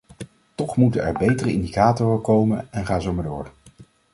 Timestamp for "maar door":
3.13-3.51